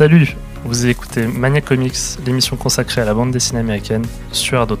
[0.00, 4.74] Salut, vous écoutez Mania Comics, l'émission consacrée à la bande dessinée américaine sur Ado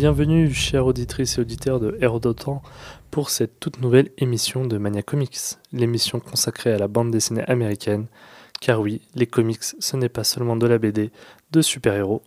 [0.00, 2.62] bienvenue, chères auditrices et auditeurs de Hérodotan,
[3.10, 8.06] pour cette toute nouvelle émission de Mania Comics, l'émission consacrée à la bande dessinée américaine.
[8.62, 11.10] Car oui, les comics, ce n'est pas seulement de la BD,
[11.52, 12.22] de super-héros,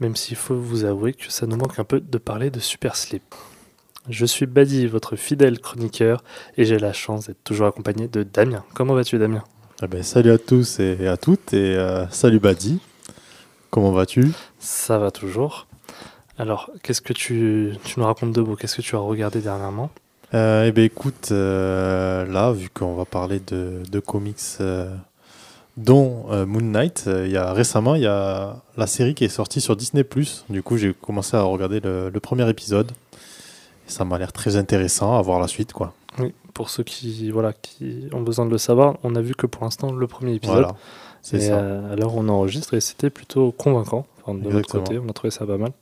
[0.00, 2.94] même s'il faut vous avouer que ça nous manque un peu de parler de Super
[2.94, 3.34] Slip.
[4.10, 6.22] Je suis Badi, votre fidèle chroniqueur,
[6.58, 8.64] et j'ai la chance d'être toujours accompagné de Damien.
[8.74, 9.44] Comment vas-tu, Damien?
[9.82, 12.80] Eh ben, salut à tous et à toutes et euh, salut Badi.
[13.70, 14.30] Comment vas-tu?
[14.58, 15.66] Ça va toujours.
[16.38, 18.56] Alors, qu'est-ce que tu, tu nous racontes de beau?
[18.56, 19.90] Qu'est-ce que tu as regardé dernièrement?
[20.34, 24.92] Euh, Eh ben écoute, euh, là, vu qu'on va parler de, de comics, euh,
[25.76, 29.76] dont Moon Knight, y a récemment, il y a la série qui est sortie sur
[29.76, 30.04] Disney+.
[30.48, 32.90] Du coup, j'ai commencé à regarder le, le premier épisode.
[33.86, 35.92] Et ça m'a l'air très intéressant à voir la suite, quoi.
[36.18, 39.46] Oui, pour ceux qui, voilà, qui ont besoin de le savoir, on a vu que
[39.46, 40.56] pour l'instant le premier épisode.
[40.56, 40.74] Voilà,
[41.22, 41.58] c'est ça.
[41.90, 44.06] alors on enregistre et c'était plutôt convaincant.
[44.22, 45.72] Enfin, de notre côté, on a trouvé ça pas mal.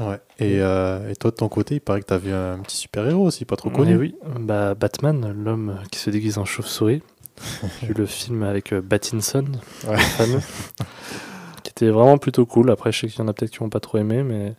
[0.00, 0.20] Ouais.
[0.38, 2.76] Et, euh, et toi, de ton côté, il paraît que tu as vu un petit
[2.76, 3.96] super-héros aussi, pas trop Et connu.
[3.96, 7.02] oui, bah, Batman, l'homme qui se déguise en chauve-souris.
[7.80, 9.44] J'ai vu le film avec euh, Battinson,
[9.86, 9.92] Ouais.
[9.96, 10.40] le fameux,
[11.62, 12.70] qui était vraiment plutôt cool.
[12.70, 14.54] Après, je sais qu'il y en a peut-être qui n'ont pas trop aimé, mais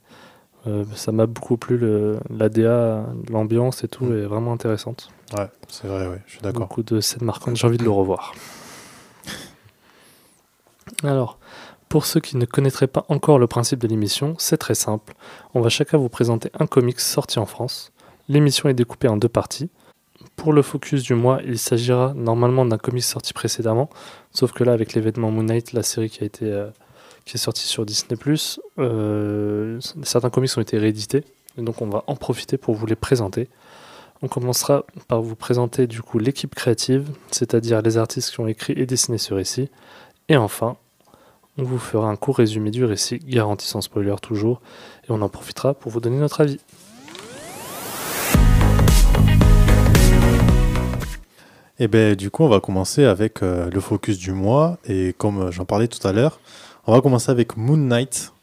[0.67, 1.79] euh, ça m'a beaucoup plu.
[2.29, 4.17] L'ADA, l'ambiance et tout Mm.
[4.17, 5.09] est vraiment intéressante.
[5.37, 6.61] Ouais, c'est vrai, ouais, je suis d'accord.
[6.61, 8.33] Beaucoup de scènes marquantes, j'ai envie de le revoir.
[11.03, 11.37] Alors,
[11.89, 15.15] pour ceux qui ne connaîtraient pas encore le principe de l'émission, c'est très simple.
[15.55, 17.91] On va chacun vous présenter un comics sorti en France.
[18.29, 19.69] L'émission est découpée en deux parties.
[20.35, 23.89] Pour le focus du mois, il s'agira normalement d'un comics sorti précédemment,
[24.31, 26.67] sauf que là, avec l'événement Moon Knight, la série qui a été euh,
[27.25, 28.17] qui est sortie sur Disney+,
[28.77, 31.23] euh, certains comics ont été réédités,
[31.57, 33.49] et donc on va en profiter pour vous les présenter.
[34.21, 38.73] On commencera par vous présenter du coup l'équipe créative, c'est-à-dire les artistes qui ont écrit
[38.73, 39.69] et dessiné ce récit.
[40.27, 40.75] Et enfin,
[41.59, 44.61] on vous fera un court résumé du récit, garanti sans spoiler toujours,
[45.03, 46.59] et on en profitera pour vous donner notre avis.
[51.81, 54.77] Et ben du coup, on va commencer avec euh, le focus du mois.
[54.85, 56.39] Et comme euh, j'en parlais tout à l'heure,
[56.87, 58.33] on va commencer avec Moon Knight.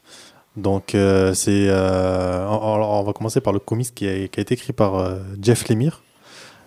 [0.55, 5.67] Donc, euh, c'est, on, va commencer par le comics qui a, été écrit par Jeff
[5.69, 6.01] Lemire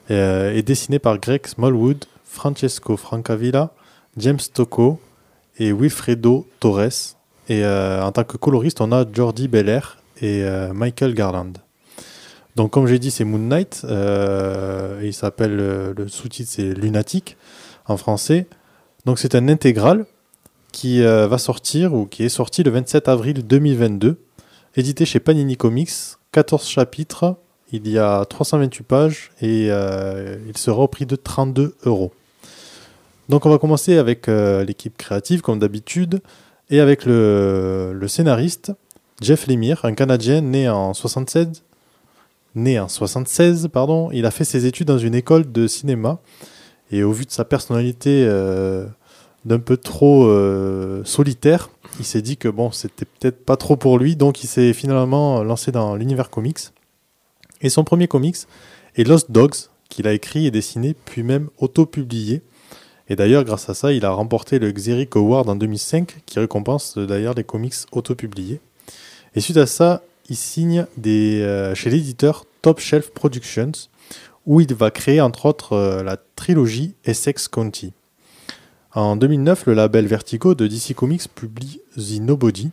[0.08, 3.70] et dessiné par Greg Smallwood, Francesco Francavilla,
[4.16, 5.00] James Tocco
[5.60, 7.16] et Wilfredo Torres.
[7.48, 11.52] Et euh, en tant que coloriste, on a Jordi Belair et euh, Michael Garland.
[12.56, 13.82] Donc, comme j'ai dit, c'est Moon Knight.
[13.84, 17.36] euh, il s'appelle, le sous-titre, c'est Lunatic
[17.86, 18.46] en français.
[19.04, 20.06] Donc, c'est un intégral
[20.72, 24.20] qui va sortir ou qui est sorti le 27 avril 2022,
[24.76, 25.90] édité chez Panini Comics,
[26.30, 27.36] 14 chapitres,
[27.72, 32.12] il y a 328 pages et il sera au prix de 32 euros.
[33.30, 36.20] Donc, on va commencer avec euh, l'équipe créative, comme d'habitude,
[36.68, 38.72] et avec le, scénariste
[39.20, 41.62] Jeff Lemire, un Canadien né en 76
[42.56, 46.18] Né en 76, pardon, il a fait ses études dans une école de cinéma.
[46.90, 48.84] Et au vu de sa personnalité euh,
[49.44, 51.70] d'un peu trop euh, solitaire,
[52.00, 54.16] il s'est dit que bon, c'était peut-être pas trop pour lui.
[54.16, 56.58] Donc il s'est finalement lancé dans l'univers comics.
[57.60, 58.38] Et son premier comics
[58.96, 62.42] est Lost Dogs, qu'il a écrit et dessiné, puis même auto-publié.
[63.10, 66.96] Et d'ailleurs, grâce à ça, il a remporté le Xeric Award en 2005, qui récompense
[66.96, 68.60] euh, d'ailleurs les comics auto-publiés.
[69.34, 73.72] Et suite à ça, il signe euh, chez l'éditeur Top Shelf Productions,
[74.46, 77.92] où il va créer entre autres euh, la trilogie Essex County.
[78.94, 82.70] En 2009, le label Vertigo de DC Comics publie The Nobody.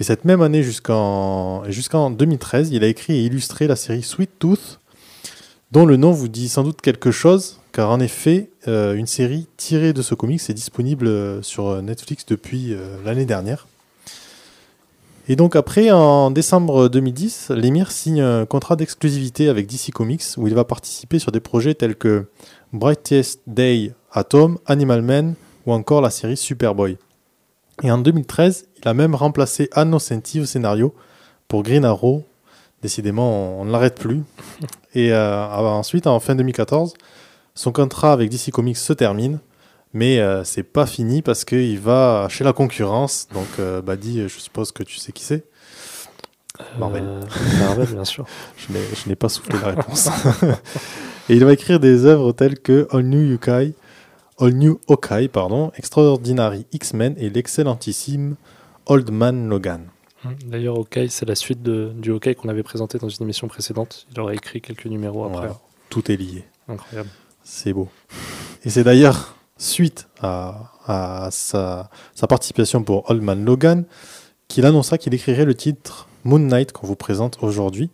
[0.00, 4.30] Et cette même année jusqu'en jusqu'en 2013, il a écrit et illustré la série Sweet
[4.40, 4.80] Tooth,
[5.70, 9.46] dont le nom vous dit sans doute quelque chose, car en effet, euh, une série
[9.56, 13.66] tirée de ce comics est disponible euh, sur Netflix depuis euh, l'année dernière.
[15.28, 20.48] Et donc après, en décembre 2010, Lemire signe un contrat d'exclusivité avec DC Comics où
[20.48, 22.26] il va participer sur des projets tels que
[22.72, 25.34] Brightest Day Atom, Animal Man
[25.66, 26.96] ou encore la série Superboy.
[27.82, 30.94] Et en 2013, il a même remplacé Anno Senti au scénario
[31.46, 32.24] pour Green Arrow.
[32.82, 34.22] Décidément, on ne l'arrête plus.
[34.94, 36.94] Et euh, ensuite, en fin 2014,
[37.60, 39.38] son contrat avec DC Comics se termine.
[39.92, 43.28] Mais euh, c'est pas fini parce qu'il va chez la concurrence.
[43.34, 45.44] Donc, euh, Badi, je suppose que tu sais qui c'est.
[46.78, 47.02] Marvel.
[47.04, 47.20] Euh,
[47.58, 48.24] Marvel, bien sûr.
[48.56, 50.08] Je n'ai- pas soufflé la réponse.
[51.28, 53.74] Et il va écrire des œuvres telles que All New Yokai,
[54.38, 58.36] All New Hawkeye, pardon, Extraordinary X-Men et l'excellentissime
[58.86, 59.86] Old Man Logan.
[60.46, 64.06] D'ailleurs, Hawkeye, c'est la suite de, du Hawkeye qu'on avait présenté dans une émission précédente.
[64.12, 65.38] Il aurait écrit quelques numéros après.
[65.38, 65.58] Voilà.
[65.88, 66.44] Tout est lié.
[66.68, 67.08] Incroyable.
[67.42, 67.88] C'est beau.
[68.64, 71.88] Et c'est d'ailleurs suite à, sa
[72.28, 73.84] participation pour Old Man Logan
[74.48, 77.90] qu'il annonça qu'il écrirait le titre Moon Knight qu'on vous présente aujourd'hui.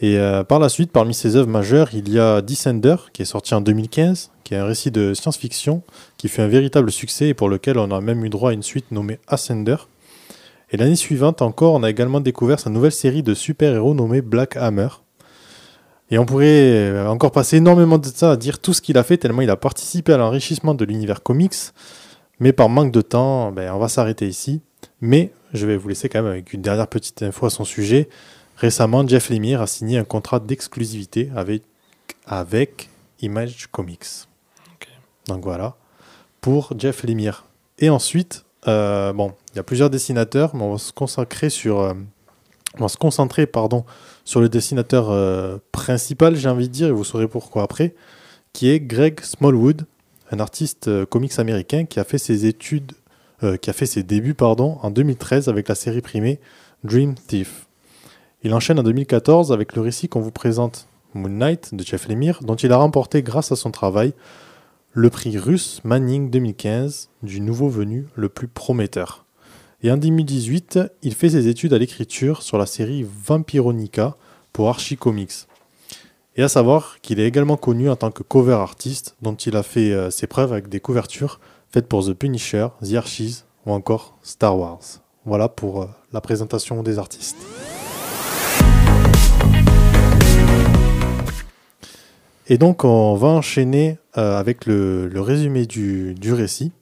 [0.00, 3.26] Et euh, par la suite, parmi ses œuvres majeures, il y a Descender qui est
[3.26, 5.82] sorti en 2015, qui est un récit de science-fiction
[6.16, 8.62] qui fut un véritable succès et pour lequel on a même eu droit à une
[8.62, 9.76] suite nommée Ascender.
[10.72, 14.56] Et l'année suivante encore, on a également découvert sa nouvelle série de super-héros nommée Black
[14.56, 14.88] Hammer.
[16.10, 19.04] Et on pourrait euh, encore passer énormément de temps à dire tout ce qu'il a
[19.04, 21.54] fait, tellement il a participé à l'enrichissement de l'univers comics.
[22.40, 24.60] Mais par manque de temps, ben, on va s'arrêter ici.
[25.00, 28.08] Mais je vais vous laisser quand même avec une dernière petite info à son sujet.
[28.56, 31.62] Récemment, Jeff Lemire a signé un contrat d'exclusivité avec,
[32.26, 32.88] avec
[33.20, 34.26] Image Comics.
[35.26, 35.76] Donc voilà,
[36.40, 37.46] pour Jeff Lemire.
[37.78, 41.80] Et ensuite, euh, bon, il y a plusieurs dessinateurs, mais on va se consacrer sur,
[41.80, 41.94] euh,
[42.78, 43.48] on va se concentrer,
[44.24, 47.94] sur le dessinateur euh, principal, j'ai envie de dire, et vous saurez pourquoi après,
[48.52, 49.86] qui est Greg Smallwood,
[50.30, 52.92] un artiste euh, comics américain qui a fait ses études,
[53.42, 56.40] euh, qui a fait ses débuts, en 2013 avec la série primée
[56.84, 57.66] Dream Thief.
[58.42, 62.40] Il enchaîne en 2014 avec le récit qu'on vous présente, Moon Knight de Jeff Lemire,
[62.42, 64.12] dont il a remporté grâce à son travail
[64.92, 69.24] le prix russe Manning 2015 du nouveau venu le plus prometteur.
[69.82, 74.14] Et en 2018, il fait ses études à l'écriture sur la série Vampironica
[74.52, 75.46] pour Archie Comics.
[76.36, 79.62] Et à savoir qu'il est également connu en tant que cover artiste, dont il a
[79.62, 81.40] fait euh, ses preuves avec des couvertures
[81.70, 84.82] faites pour The Punisher, The Archies ou encore Star Wars.
[85.24, 87.38] Voilà pour euh, la présentation des artistes.
[92.48, 96.72] Et donc on va enchaîner euh, avec le, résumé du récit,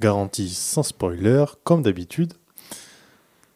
[0.00, 2.32] garanti sans spoiler, comme d'habitude.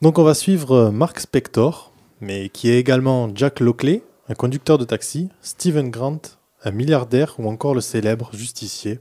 [0.03, 4.79] Donc on va suivre euh, Mark Spector, mais qui est également Jack Lockley, un conducteur
[4.79, 6.21] de taxi, Stephen Grant,
[6.63, 9.01] un milliardaire ou encore le célèbre justicier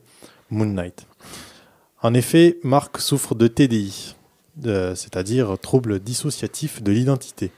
[0.50, 1.06] Moon Knight.
[2.02, 4.16] En effet, Mark souffre de TDI,
[4.66, 7.52] euh, c'est-à-dire trouble dissociatif de l'identité.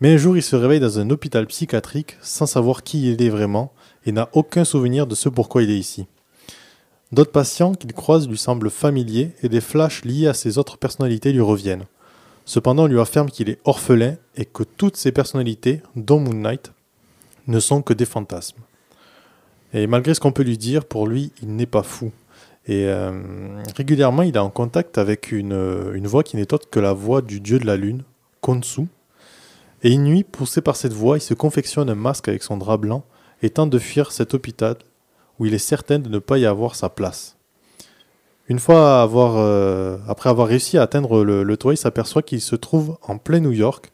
[0.00, 3.30] Mais un jour, il se réveille dans un hôpital psychiatrique sans savoir qui il est
[3.30, 3.72] vraiment
[4.06, 6.06] et n'a aucun souvenir de ce pourquoi il est ici.
[7.10, 11.32] D'autres patients qu'il croise lui semblent familiers et des flashs liés à ses autres personnalités
[11.32, 11.86] lui reviennent.
[12.44, 16.72] Cependant, on lui affirme qu'il est orphelin et que toutes ses personnalités, dont Moon Knight,
[17.46, 18.60] ne sont que des fantasmes.
[19.72, 22.10] Et malgré ce qu'on peut lui dire, pour lui, il n'est pas fou.
[22.66, 26.68] Et euh, régulièrement, il est en contact avec une, euh, une voix qui n'est autre
[26.70, 28.02] que la voix du dieu de la lune,
[28.42, 28.86] Konsu.
[29.82, 32.76] Et une nuit, poussé par cette voix, il se confectionne un masque avec son drap
[32.76, 33.04] blanc
[33.42, 34.76] et tente de fuir cet hôpital
[35.38, 37.36] où il est certain de ne pas y avoir sa place.
[38.48, 42.56] Une fois euh, après avoir réussi à atteindre le, le toit, il s'aperçoit qu'il se
[42.56, 43.92] trouve en plein New York,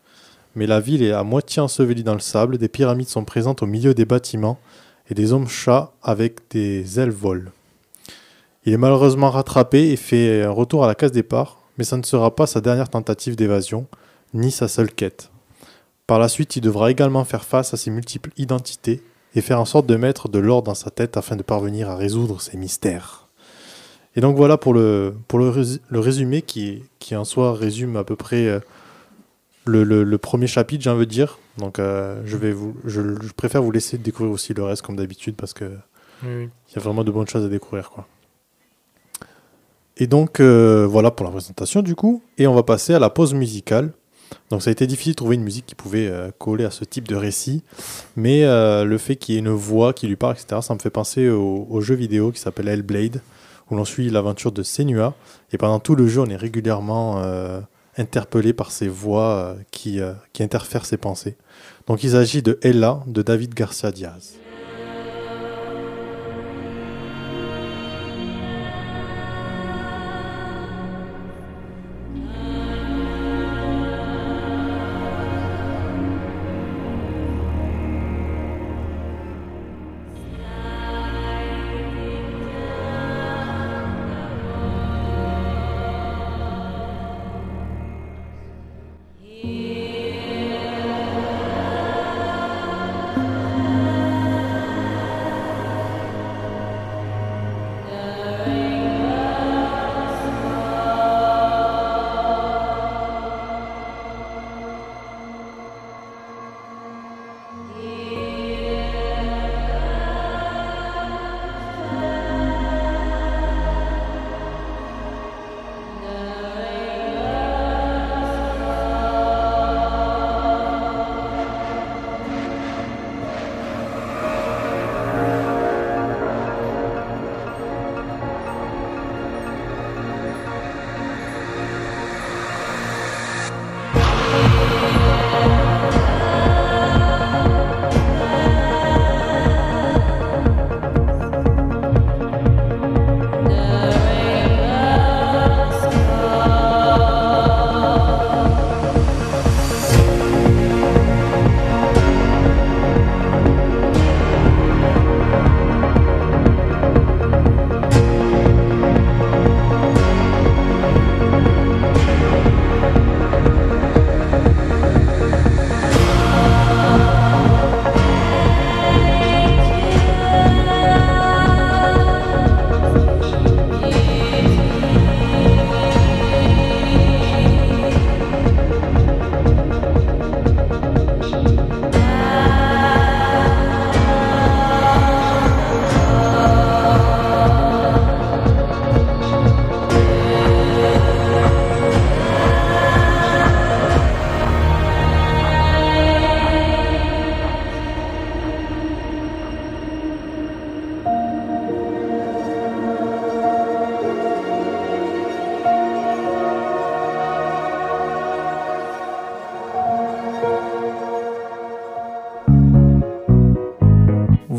[0.55, 3.67] mais la ville est à moitié ensevelie dans le sable, des pyramides sont présentes au
[3.67, 4.59] milieu des bâtiments,
[5.11, 7.51] et des hommes-chats avec des ailes volent.
[8.65, 12.03] Il est malheureusement rattrapé et fait un retour à la case départ, mais ça ne
[12.03, 13.87] sera pas sa dernière tentative d'évasion,
[14.33, 15.31] ni sa seule quête.
[16.07, 19.03] Par la suite, il devra également faire face à ses multiples identités
[19.35, 21.97] et faire en sorte de mettre de l'ordre dans sa tête afin de parvenir à
[21.97, 23.29] résoudre ses mystères.
[24.17, 25.53] Et donc voilà pour le, pour le,
[25.89, 28.61] le résumé qui, qui en soi résume à peu près euh,
[29.65, 31.39] le, le- le premier chapitre, j'ai envie de dire.
[31.59, 34.97] Donc euh, je, vais vous, je, je préfère vous laisser découvrir aussi le reste comme
[34.97, 35.65] d'habitude parce que
[36.23, 36.49] Oui, oui.
[36.71, 37.91] il y a vraiment de bonnes choses à découvrir.
[37.91, 38.07] Quoi.
[39.97, 42.23] Et donc euh, voilà pour la présentation du coup.
[42.39, 43.93] Et on va passer à la pause musicale.
[44.51, 46.85] Donc ça a été difficile de trouver une musique qui pouvait euh, coller à ce
[46.85, 47.63] type de récit.
[48.17, 50.79] Mais euh, le fait qu'il y ait une voix qui lui parle, etc., ça me
[50.79, 53.21] fait penser au, jeu vidéo qui s'appelle Hellblade,
[53.71, 55.15] où l'on suit l'aventure de Senua.
[55.53, 57.61] Et pendant tout le jeu, on est régulièrement euh,
[57.97, 60.01] interpellé par ces voix qui,
[60.33, 61.37] qui interfèrent ses pensées.
[61.87, 64.35] Donc il s'agit de Ella de David Garcia Diaz.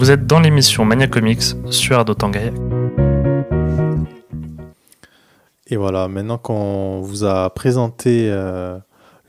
[0.05, 2.51] Vous êtes dans l'émission Mania Comics sur Ado Tangaya.
[5.65, 8.77] Et voilà, maintenant qu'on vous a présenté euh,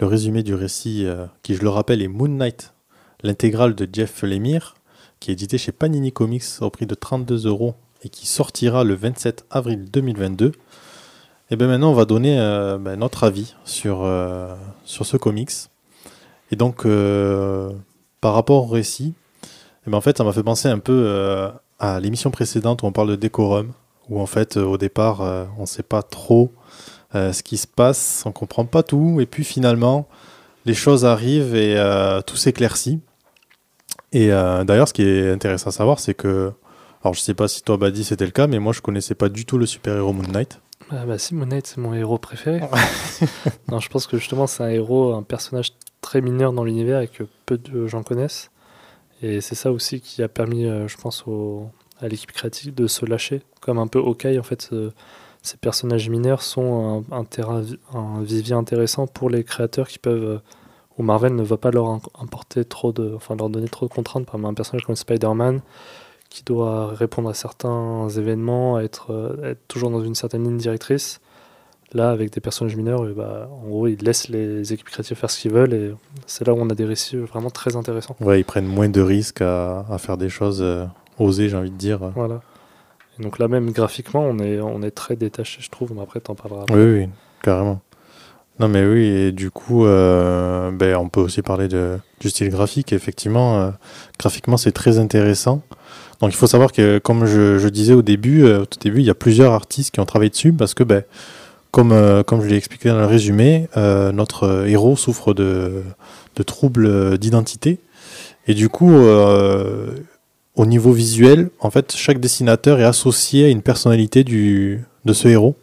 [0.00, 2.75] le résumé du récit, euh, qui je le rappelle est Moon Knight,
[3.23, 4.75] l'intégrale de Jeff Lemire,
[5.18, 8.92] qui est édité chez Panini Comics au prix de 32 euros et qui sortira le
[8.92, 10.52] 27 avril 2022.
[11.50, 14.06] Et bien maintenant, on va donner euh, ben, notre avis sur,
[14.85, 15.52] sur ce comics.
[16.50, 16.87] Et donc,
[18.21, 19.14] par rapport au récit,
[19.87, 22.93] et ben en fait, ça m'a fait penser un peu à l'émission précédente où on
[22.93, 23.73] parle de décorum
[24.09, 26.52] où en fait, euh, au départ, euh, on ne sait pas trop
[27.14, 30.09] euh, ce qui se passe, on comprend pas tout, et puis finalement,
[30.64, 31.76] les choses arrivent et
[32.26, 33.00] tout s'éclaircit.
[34.12, 36.52] Et d'ailleurs, ce qui est intéressant à savoir, c'est que,
[37.02, 39.28] alors je sais pas si toi, Badi, c'était le cas, mais moi, je connaissais pas
[39.28, 40.61] du tout le super-héros Moon Knight.
[40.90, 42.61] Ah bah si, Moon Knight, c'est mon héros préféré.
[43.71, 47.09] non, je pense que justement, c'est un héros, un personnage très mineur dans l'univers et
[47.09, 48.50] que peu de gens connaissent.
[49.23, 51.70] Et c'est ça aussi qui a permis, je pense, au,
[52.00, 54.70] à l'équipe créative de se lâcher, comme un peu Hawkeye en fait.
[55.42, 57.62] ces personnages mineurs sont un, terrain,
[57.94, 60.40] un vivier intéressant pour les créateurs qui peuvent
[60.99, 64.26] où Marvel ne va pas leur importer trop de, enfin leur donner trop de contraintes.
[64.26, 65.61] Par exemple, un personnage comme Spider-Man
[66.30, 71.20] qui doit répondre à certains événements, être, être toujours dans une certaine ligne directrice.
[71.93, 75.40] Là, avec des personnages mineurs, bah, en gros, ils laissent les équipes créatives faire ce
[75.40, 75.93] qu'ils veulent et
[76.26, 78.16] c'est là où on a des récits vraiment très intéressants.
[78.21, 80.85] Ouais, ils prennent moins de risques à, à faire des choses euh,
[81.19, 82.00] oser, j'ai envie de dire.
[82.16, 82.40] Voilà.
[83.19, 86.21] Et donc là même graphiquement, on est, on est très détaché, je trouve, mais après
[86.21, 86.64] t'en parleras.
[86.71, 87.09] Oui, oui,
[87.40, 87.81] carrément.
[88.59, 92.49] Non mais oui, et du coup, euh, ben, on peut aussi parler de, du style
[92.49, 92.93] graphique.
[92.93, 93.71] Effectivement, euh,
[94.19, 95.62] graphiquement, c'est très intéressant.
[96.21, 99.00] Donc il faut savoir que, comme je, je disais au début, euh, au tout début,
[99.00, 101.05] il y a plusieurs artistes qui ont travaillé dessus parce que, ben,
[101.76, 105.83] comme, comme je l'ai expliqué dans le résumé, notre héros souffre de,
[106.47, 107.80] troubles d'identité.
[108.47, 108.95] Et du coup,
[110.56, 115.54] au niveau visuel, en fait, chaque dessinateur est associé à une personnalité de ce héros.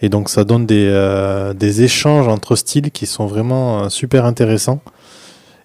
[0.00, 4.80] Et donc ça donne des, euh, échanges entre styles qui sont vraiment euh, super intéressants.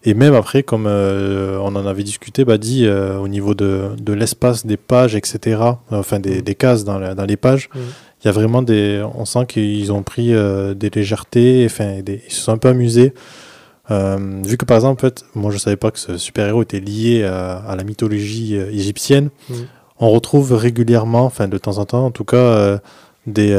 [0.05, 5.15] Et même après, comme euh, on en avait discuté, au niveau de, l'espace des pages,
[5.15, 7.79] etc., enfin des, cases dans, dans les pages, mmh.
[8.21, 9.05] Il y a vraiment des.
[9.15, 13.13] On sent qu'ils ont pris des légèretés, enfin, des, ils se sont un peu amusés.
[13.91, 16.79] Euh, vu que par exemple, en fait, moi je savais pas que ce super-héros était
[16.79, 19.53] lié à, la mythologie euh, égyptienne, mm.
[19.99, 22.77] on retrouve régulièrement, enfin de temps en temps en tout cas, euh,
[23.25, 23.49] des,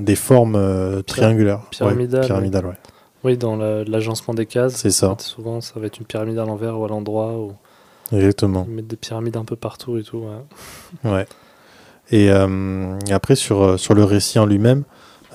[0.00, 1.62] des formes triangulaires.
[1.70, 2.20] Pyramidales.
[2.20, 2.76] Ouais, pyramidales ouais.
[3.22, 4.74] Oui, dans l'agencement des cases.
[4.76, 5.14] C'est ça.
[5.18, 7.38] souvent, ça va être une pyramide à l'envers ou à l'endroit.
[7.38, 7.52] Ou...
[8.12, 8.66] Exactement.
[8.68, 10.24] Ils mettent des pyramides un peu partout et tout.
[11.04, 11.10] Ouais.
[11.10, 11.26] ouais.
[12.10, 14.84] Et, et, après, sur, sur le récit en lui-même,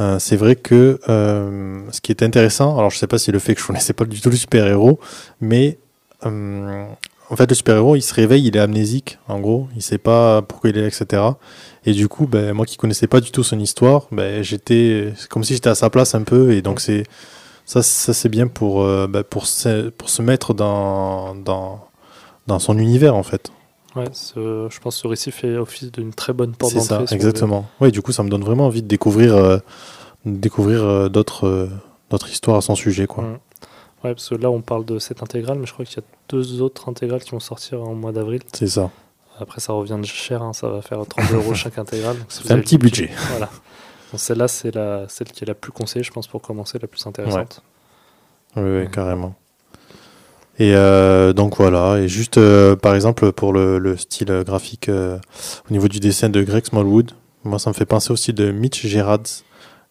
[0.01, 3.39] euh, c'est vrai que euh, ce qui est intéressant, alors je sais pas si le
[3.39, 5.00] fait que je connaissais pas du tout le super-héros,
[5.39, 5.77] mais
[6.25, 6.86] euh,
[7.29, 10.41] en fait le super-héros il se réveille, il est amnésique en gros, il sait pas
[10.41, 11.24] pourquoi il est là, etc.
[11.86, 15.46] Et du coup, ben, moi qui connaissais pas du tout son histoire, ben, j'étais comme
[15.46, 17.03] si j'étais à sa place un peu, et donc c'est
[17.65, 21.88] ça, ça c'est bien pour, ben, pour, se, pour se mettre dans, dans,
[22.48, 23.50] dans son univers en fait.
[23.95, 27.01] Ouais, je pense que ce récit fait office d'une très bonne porte d'entrée.
[27.01, 27.65] C'est ça, exactement.
[27.79, 29.57] Oui, du coup, ça me donne vraiment envie de découvrir, euh,
[30.25, 31.69] découvrir euh, d'autres, euh,
[32.09, 33.07] d'autres histoires à son sujet.
[33.07, 33.23] Quoi.
[33.23, 34.13] Ouais.
[34.13, 36.61] parce que là, on parle de cette intégrale, mais je crois qu'il y a deux
[36.61, 38.41] autres intégrales qui vont sortir en mois d'avril.
[38.51, 38.91] C'est ça.
[39.39, 42.17] Après, ça revient de cher, hein, ça va faire 30 euros chaque intégrale.
[42.27, 43.11] C'est un petit budget.
[43.29, 43.49] Voilà.
[44.13, 47.05] celle-là, c'est la, celle qui est la plus conseillée, je pense, pour commencer, la plus
[47.07, 47.61] intéressante.
[48.57, 49.35] Oui, oui, carrément.
[50.57, 55.17] Et euh, donc voilà, et juste euh, par exemple pour le, le style graphique euh,
[55.69, 57.12] au niveau du dessin de Greg Smallwood,
[57.43, 59.43] moi ça me fait penser aussi de Mitch Gerards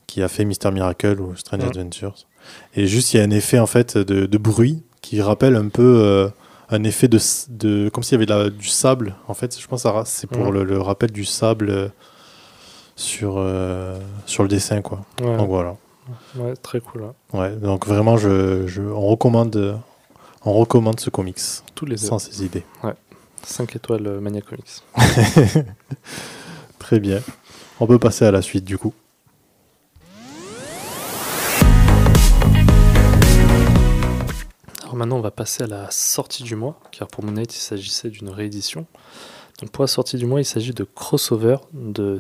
[0.07, 2.27] qui a fait Mister Miracle ou Strange Adventures.
[2.75, 5.69] Et juste il y a un effet en fait de, de bruit qui rappelle un
[5.69, 6.31] peu
[6.71, 7.19] un effet de,
[7.51, 9.17] de comme s'il y avait du sable.
[9.29, 11.91] En fait, je pense que c'est pour le, le, rappel du sable
[12.97, 13.45] sur
[14.25, 15.05] sur le dessin quoi.
[15.19, 15.77] Donc voilà.
[16.37, 17.05] Ouais, très cool.
[17.35, 19.79] Ouais, donc vraiment je, je on recommande
[20.45, 21.41] on recommande ce comics.
[21.75, 22.65] Tous les Sans ces idées.
[22.83, 22.95] Ouais.
[23.45, 24.83] 5 étoiles euh, Mania Comics.
[26.79, 27.21] Très bien.
[27.81, 28.95] On peut passer à la suite du coup.
[34.83, 38.11] Alors maintenant, on va passer à la sortie du mois, car pour Moon il s'agissait
[38.11, 38.87] d'une réédition.
[39.61, 42.19] Donc pour la sortie du mois, il s'agit de crossover de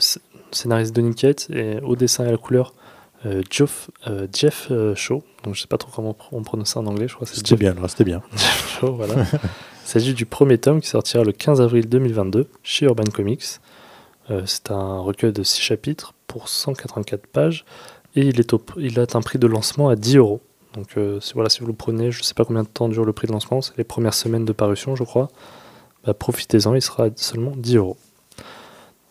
[0.50, 2.74] scénariste Donny Kate et au dessin et à la couleur
[3.26, 6.80] euh, Jeff, euh, Jeff euh, Shaw, donc je sais pas trop comment on prononce ça
[6.80, 8.22] en anglais, je crois que c'était bien, c'était bien.
[8.32, 9.14] Jeff Shaw, voilà.
[9.32, 13.60] Il s'agit du premier tome qui sortira le 15 avril 2022 chez Urban Comics.
[14.46, 17.64] c'est un recueil de 6 chapitres pour 184 pages
[18.16, 20.40] et il, est il a un prix de lancement à 10 euros.
[20.72, 20.98] Donc
[21.34, 23.26] voilà, si vous le prenez, je ne sais pas combien de temps dure le prix
[23.26, 25.28] de lancement, c'est les premières semaines de parution, je crois.
[26.06, 27.98] bah, profitez-en, il sera seulement 10 euros.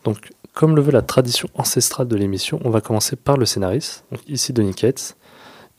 [0.02, 4.04] Donc, comme le veut la tradition ancestrale de l'émission, on va commencer par le scénariste,
[4.10, 5.16] donc ici Donny Cates.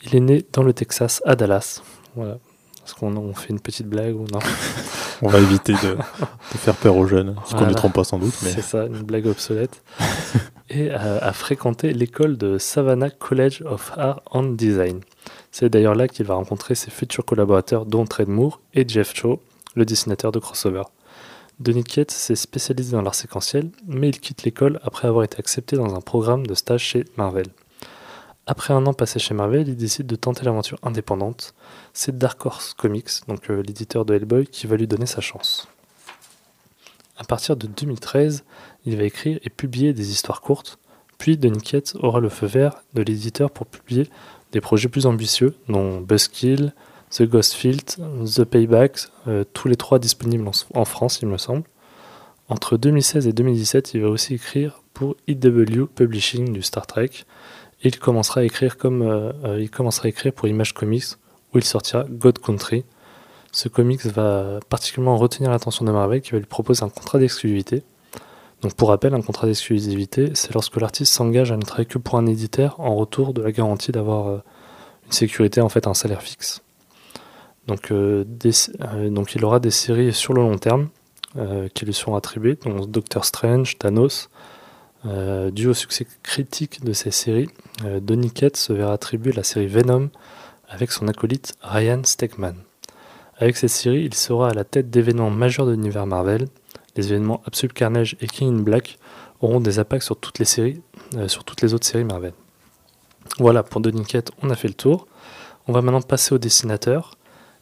[0.03, 1.81] Il est né dans le Texas, à Dallas.
[2.15, 2.37] Voilà.
[2.85, 4.39] Est-ce qu'on fait une petite blague ou non
[5.21, 5.97] On va éviter de,
[6.57, 8.33] faire peur aux jeunes, ce qu'on ne trompe pas sans doute.
[8.33, 9.81] C'est ça, une blague obsolète.
[10.69, 14.99] et a, fréquenté l'école de Savannah College of Art and Design.
[15.51, 19.41] C'est d'ailleurs là qu'il va rencontrer ses futurs collaborateurs, dont Trey Moore et Jeff Cho,
[19.75, 20.83] le dessinateur de crossover.
[21.59, 25.95] Denis s'est spécialisé dans l'art séquentiel, mais il quitte l'école après avoir été accepté dans
[25.95, 27.47] un programme de stage chez Marvel.
[28.45, 31.55] Après un an passé chez Marvel, il décide de tenter l'aventure indépendante.
[31.93, 35.67] C'est Dark Horse Comics, donc euh, l'éditeur de Hellboy, qui va lui donner sa chance.
[37.17, 38.43] À partir de 2013,
[38.85, 40.77] il va écrire et publier des histoires courtes,
[41.17, 41.61] puis Denis
[41.95, 44.09] aura le feu vert de l'éditeur pour publier
[44.51, 46.73] des projets plus ambitieux, dont Buzzkill,
[47.15, 48.99] The Ghost Field, The Payback,
[49.29, 51.63] euh, tous les trois disponibles en, France, il me semble.
[52.49, 57.11] Entre 2016 et 2017, il va aussi écrire pour IW Publishing du Star Trek.
[57.83, 61.05] Il commencera à écrire comme euh, euh, il commencera à écrire pour Image Comics,
[61.53, 62.83] où il sortira God Country.
[63.53, 67.83] Ce comics va particulièrement retenir l'attention de Marvel, qui va lui proposer un contrat d'exclusivité.
[68.61, 72.17] Donc pour rappel, un contrat d'exclusivité, c'est lorsque l'artiste s'engage à ne travailler que pour
[72.17, 74.41] un éditeur en retour de la garantie d'avoir
[75.05, 76.61] une sécurité, en fait un salaire fixe.
[77.67, 80.89] Donc, euh, euh, donc il aura des séries sur le long terme
[81.37, 84.29] euh, qui lui seront attribuées, donc Doctor Strange, Thanos.
[85.51, 87.49] dû au succès critique de ces séries,
[88.01, 90.09] Donny Cates se verra attribuer la série Venom
[90.67, 92.55] avec son acolyte Ryan Stegman.
[93.37, 96.47] Avec cette série, il sera à la tête d'événements majeurs de l'univers Marvel.
[96.95, 98.97] Les événements Absolute Carnage et King in Black
[99.41, 100.81] auront des impacts sur toutes les séries,
[101.27, 102.33] sur toutes les autres séries Marvel.
[103.37, 105.07] Voilà, pour Donny Cates, on a fait le tour.
[105.67, 107.14] On va maintenant passer au dessinateur.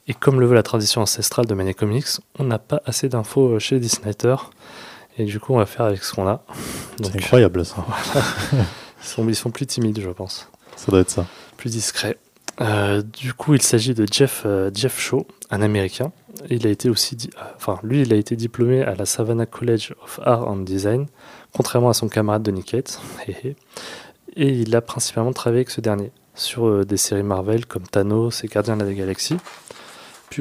[0.06, 2.06] Et comme le veut la tradition ancestrale de Mania Comics,
[2.38, 4.50] on n'a pas assez d'infos chez les dessinateurs.
[5.16, 6.44] Et du coup, on va faire avec ce qu'on a.
[7.00, 7.86] C'est incroyable ça.
[9.18, 10.48] ils, sont, plus timides, je pense.
[10.76, 11.26] Ça doit être ça.
[11.56, 12.18] Plus discrets.
[12.60, 16.12] Euh, du coup, il s'agit de Jeff, euh, Jeff Shaw, un Américain.
[16.50, 19.94] Il a été aussi, euh, enfin, lui, il a été diplômé à la Savannah College
[20.02, 21.06] of Art and Design,
[21.52, 23.00] contrairement à son camarade de Nickett.
[24.36, 28.48] Et il a principalement travaillé avec ce dernier sur des séries Marvel comme Thanos et
[28.48, 29.36] Gardiens de la Galaxie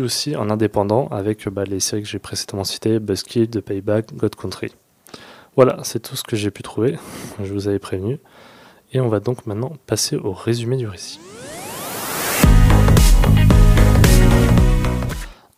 [0.02, 4.36] aussi en indépendant avec bah, les séries que j'ai précédemment citées, Buzzkill, The Payback, God
[4.36, 4.74] Country.
[5.56, 6.98] Voilà, c'est tout ce que j'ai pu trouver,
[7.44, 8.20] je vous avais prévenu.
[8.92, 11.20] Et on va donc maintenant passer au résumé du récit.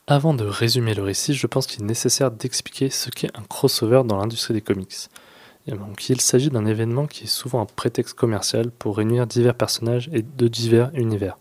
[0.08, 4.04] Avant de résumer le récit, je pense qu'il est nécessaire d'expliquer ce qu'est un crossover
[4.06, 5.10] dans l'industrie des comics.
[5.68, 10.10] donc, il s'agit d'un événement qui est souvent un prétexte commercial pour réunir divers personnages
[10.14, 11.38] et de divers univers.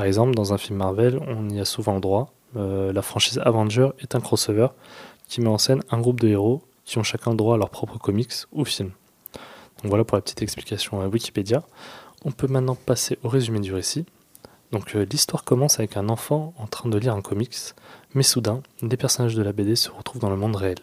[0.00, 2.32] Par exemple, dans un film Marvel, on y a souvent le droit.
[2.56, 4.68] Euh, la franchise Avenger est un crossover
[5.28, 7.68] qui met en scène un groupe de héros qui ont chacun le droit à leur
[7.68, 8.92] propre comics ou film.
[9.34, 11.64] Donc voilà pour la petite explication à Wikipédia.
[12.24, 14.06] On peut maintenant passer au résumé du récit.
[14.72, 17.58] Donc euh, l'histoire commence avec un enfant en train de lire un comics,
[18.14, 20.78] mais soudain, des personnages de la BD se retrouvent dans le monde réel.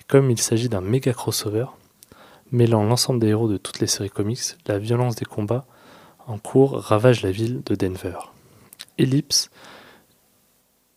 [0.00, 1.66] Et comme il s'agit d'un méga crossover,
[2.50, 5.64] mêlant l'ensemble des héros de toutes les séries comics, la violence des combats
[6.26, 8.31] en cours ravage la ville de Denver.
[9.02, 9.50] Ellipse,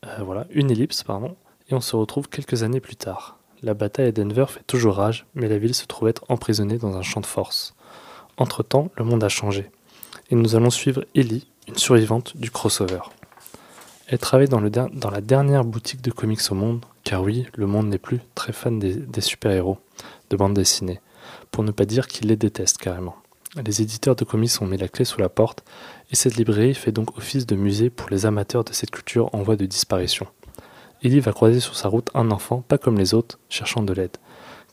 [0.06, 1.36] euh, voilà, une ellipse, pardon,
[1.70, 3.40] et on se retrouve quelques années plus tard.
[3.64, 6.96] La bataille à Denver fait toujours rage, mais la ville se trouve être emprisonnée dans
[6.96, 7.74] un champ de force.
[8.38, 9.72] Entre-temps, le monde a changé,
[10.30, 13.02] et nous allons suivre Ellie, une survivante du crossover.
[14.08, 17.66] Elle travaille dans, le dans la dernière boutique de comics au monde, car oui, le
[17.66, 19.80] monde n'est plus très fan des, des super-héros
[20.30, 21.02] de bande dessinée,
[21.50, 23.16] pour ne pas dire qu'il les déteste carrément.
[23.66, 25.64] Les éditeurs de comics ont mis la clé sous la porte,
[26.12, 29.42] et cette librairie fait donc office de musée pour les amateurs de cette culture en
[29.42, 30.28] voie de disparition.
[31.04, 34.18] Ellie va croiser sur sa route un enfant, pas comme les autres, cherchant de l'aide.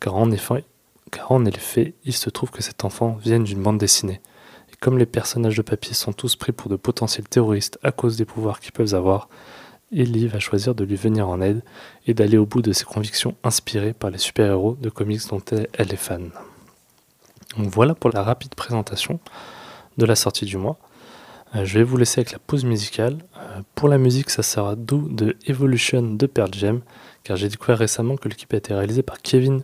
[0.01, 4.21] Car en effet, il se trouve que cet enfant vient d'une bande dessinée.
[4.73, 8.16] Et comme les personnages de papier sont tous pris pour de potentiels terroristes à cause
[8.16, 9.29] des pouvoirs qu'ils peuvent avoir,
[9.95, 11.62] Ellie va choisir de lui venir en aide
[12.07, 15.92] et d'aller au bout de ses convictions inspirées par les super-héros de comics dont elle
[15.92, 16.31] est fan.
[17.59, 19.21] Donc voilà pour la rapide présentation
[19.99, 20.79] de la sortie du mois.
[21.55, 23.19] Euh, je vais vous laisser avec la pause musicale.
[23.37, 26.81] Euh, pour la musique, ça sera d'où de Evolution de Pearl Jam,
[27.25, 29.62] car j'ai découvert récemment que l'équipe a été réalisée par Kevin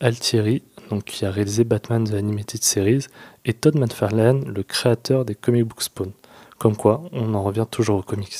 [0.00, 0.62] Altieri,
[1.06, 3.06] qui a réalisé Batman The Animated Series,
[3.44, 6.12] et Todd McFarlane, le créateur des comic book Spawn.
[6.58, 8.36] Comme quoi, on en revient toujours aux comics.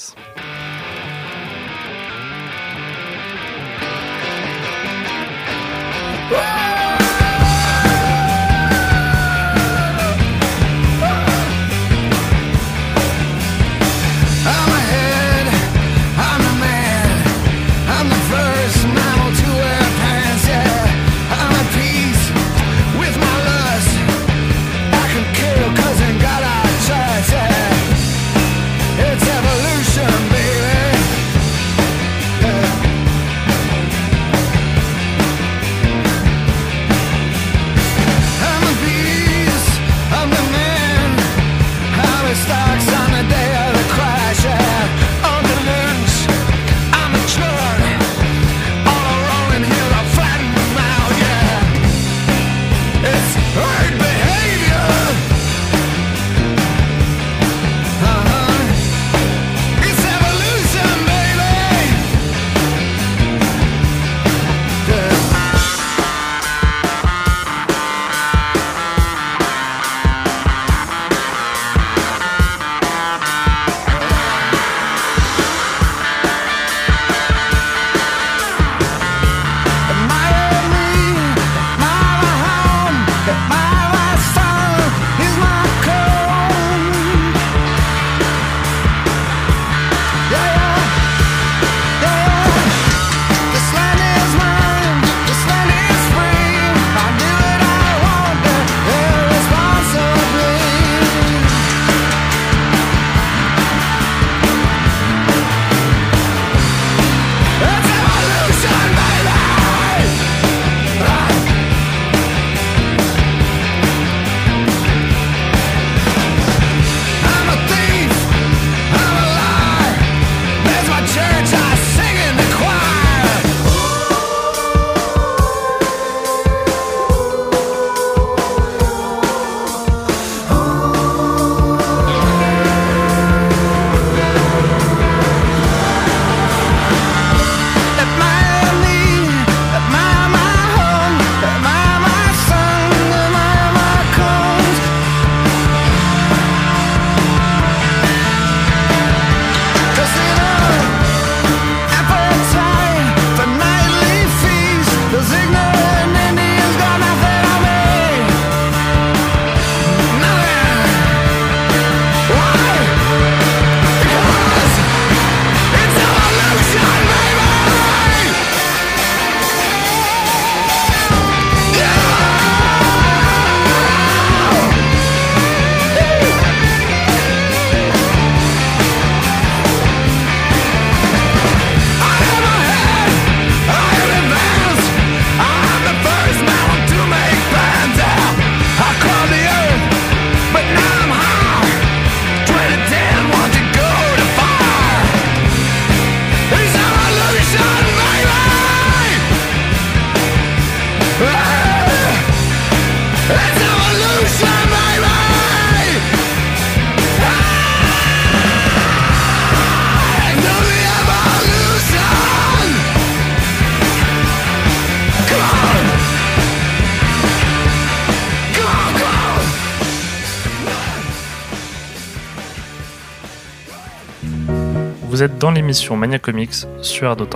[225.28, 227.26] Dans l'émission Mania Comics sur Ardo.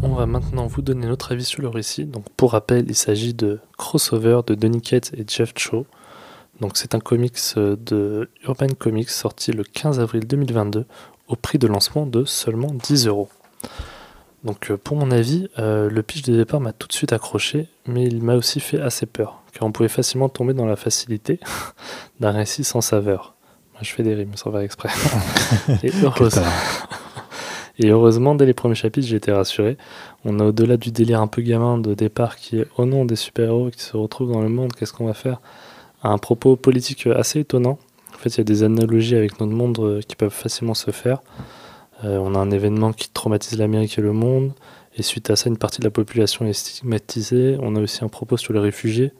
[0.00, 2.04] On va maintenant vous donner notre avis sur le récit.
[2.04, 5.86] Donc, pour rappel, il s'agit de Crossover de Donny Cates et Jeff Cho.
[6.60, 10.84] Donc, c'est un comics de Urban Comics sorti le 15 avril 2022
[11.26, 13.28] au prix de lancement de seulement 10 euros.
[14.44, 17.68] Donc, euh, pour mon avis, euh, le pitch de départ m'a tout de suite accroché,
[17.86, 21.40] mais il m'a aussi fait assez peur, car on pouvait facilement tomber dans la facilité
[22.20, 23.31] d'un récit sans saveur.
[23.82, 24.88] Je fais des rimes sans faire exprès.
[25.82, 26.42] et, heureusement,
[27.78, 29.76] et heureusement, dès les premiers chapitres, j'ai été rassuré.
[30.24, 33.16] On a au-delà du délire un peu gamin de départ qui est au nom des
[33.16, 35.40] super-héros qui se retrouvent dans le monde, qu'est-ce qu'on va faire?
[36.02, 37.78] Un propos politique assez étonnant.
[38.14, 40.90] En fait, il y a des analogies avec notre monde euh, qui peuvent facilement se
[40.90, 41.22] faire.
[42.04, 44.52] Euh, on a un événement qui traumatise l'Amérique et le monde,
[44.96, 47.56] et suite à ça, une partie de la population est stigmatisée.
[47.60, 49.12] On a aussi un propos sur les réfugiés.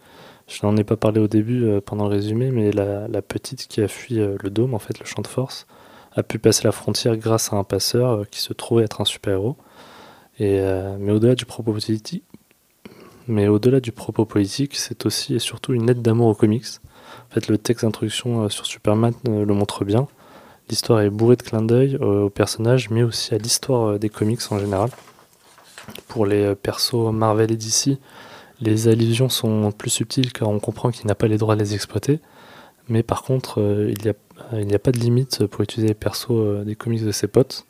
[0.52, 3.80] Je n'en ai pas parlé au début euh, pendant le résumé, mais la, petite qui
[3.80, 5.66] a fui euh, le dôme, en fait, le champ de force,
[6.14, 9.56] a pu passer la frontière grâce à un passeur qui se trouvait être un super-héros.
[10.38, 12.24] Mais au-delà du propos politique,
[13.28, 16.66] du propos politique, c'est aussi et surtout une lettre d'amour aux comics.
[17.30, 20.08] En fait, le texte d'introduction sur Superman le montre bien.
[20.68, 24.40] L'histoire est bourrée de clins d'œil aux personnages, mais aussi à l'histoire euh, des comics
[24.50, 24.90] en général.
[26.08, 27.98] Pour les euh, persos Marvel et DC,
[28.62, 31.74] les allusions sont plus subtiles car on comprend qu'il n'a pas les droits à les
[31.74, 32.20] exploiter.
[32.88, 36.74] Mais par contre, euh, il n'y a, pas de limite pour utiliser les persos des
[36.74, 37.66] comics de ses potes.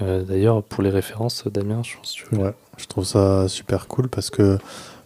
[0.00, 4.08] D'ailleurs, pour les références, Damien, je pense que tu Ouais, je trouve ça super cool
[4.08, 4.56] parce que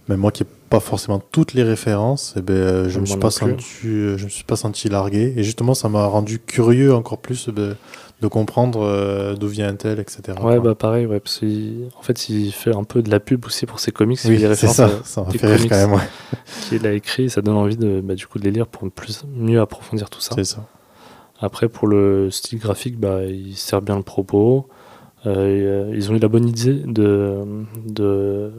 [0.08, 3.18] même moi qui n'ai pas forcément toutes les références, eh ben, je ne me, suis
[3.18, 5.32] pas senti, je me suis pas senti largué.
[5.36, 7.76] Et justement, ça m'a rendu curieux encore plus de,
[8.22, 10.38] de comprendre euh, d'où vient un tel, etc.
[10.40, 13.66] Ouais, bah pareil, ouais, parce en fait, il fait un peu de la pub aussi
[13.66, 14.20] pour ses comics.
[14.24, 15.92] Oui, c'est ça, ça m'a fait rire quand même.
[15.92, 16.08] Ouais.
[16.68, 19.24] Qu'il a écrit, ça donne envie de, bah, du coup, de les lire pour plus,
[19.34, 20.36] mieux approfondir tout ça.
[20.36, 20.64] C'est ça.
[21.40, 24.68] Après, pour le style graphique, bah, il sert bien le propos.
[25.26, 27.40] Euh, ils ont eu la bonne idée de,
[27.86, 28.52] de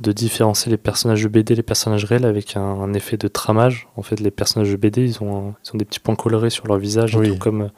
[0.00, 3.86] de différencier les personnages de BD les personnages réels avec un, effet de tramage.
[3.96, 6.66] En fait, les personnages de BD, ils ont, ils ont des petits points colorés sur
[6.66, 7.70] leur visage, tout comme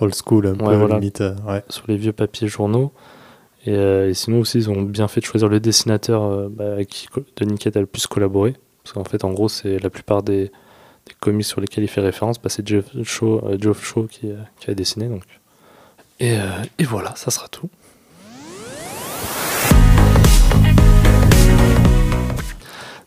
[0.00, 2.92] old school, un peu limite, euh, sur les vieux papiers journaux.
[3.68, 6.88] Euh, et, sinon aussi, ils ont bien fait de choisir le dessinateur euh, bah, avec
[6.88, 8.56] qui Denis a le plus collaboré.
[8.82, 10.50] Parce qu'en fait, en gros, c'est la plupart des,
[11.06, 13.40] des, comics sur lesquels il fait référence, bah, c'est Jeff Shaw,
[13.80, 15.06] Shaw qui, qui, a dessiné.
[15.06, 15.22] Donc.
[16.18, 16.36] Et,
[16.78, 17.68] et voilà, ça sera tout.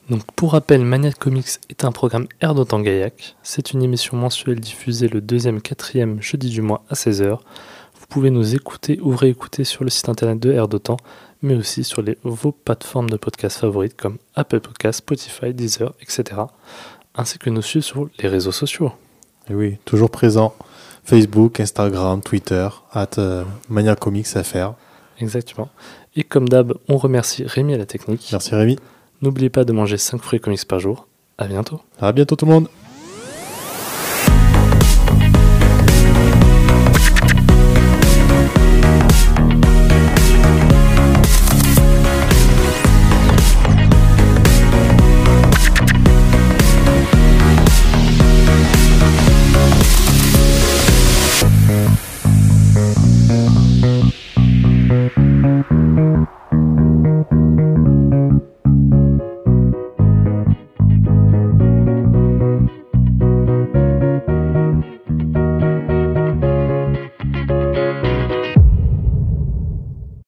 [0.09, 3.35] Donc pour rappel, Mania Comics est un programme Air d'Otan Gaillac.
[3.41, 7.31] C'est une émission mensuelle diffusée le deuxième, quatrième jeudi du mois à 16h.
[7.31, 10.97] Vous pouvez nous écouter ou réécouter sur le site internet de Air d'Otan,
[11.41, 16.41] mais aussi sur les, vos plateformes de podcast favorites comme Apple Podcasts, Spotify, Deezer, etc.
[17.15, 18.91] Ainsi que nous suivre sur les réseaux sociaux.
[19.49, 20.53] Et oui, toujours présent.
[21.03, 24.73] Facebook, Instagram, Twitter, at euh, Mania Comics FR.
[25.19, 25.69] Exactement.
[26.15, 28.29] Et comme d'hab, on remercie Rémi à la technique.
[28.31, 28.77] Merci Rémi.
[29.21, 31.07] N'oubliez pas de manger 5 fruits comics par jour.
[31.37, 31.81] À bientôt.
[31.99, 32.67] À bientôt tout le monde.